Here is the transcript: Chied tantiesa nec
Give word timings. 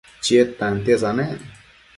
Chied 0.23 0.47
tantiesa 0.61 1.09
nec 1.17 1.39